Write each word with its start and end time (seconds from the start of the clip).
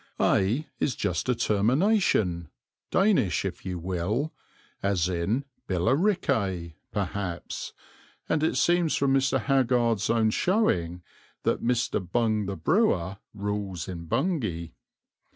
"Ay" 0.19 0.65
is 0.79 0.95
just 0.95 1.29
a 1.29 1.35
termination, 1.35 2.49
Danish 2.89 3.45
if 3.45 3.63
you 3.63 3.77
will, 3.77 4.33
as 4.81 5.07
in 5.07 5.45
Billericay, 5.67 6.73
perhaps, 6.91 7.71
and 8.27 8.41
it 8.41 8.57
seems 8.57 8.95
from 8.95 9.13
Mr. 9.13 9.39
Haggard's 9.41 10.09
own 10.09 10.31
showing 10.31 11.03
that 11.43 11.61
"Mr. 11.61 11.99
Bung 12.01 12.47
the 12.47 12.57
Brewer" 12.57 13.17
rules 13.35 13.87
in 13.87 14.05
Bungay. 14.05 14.71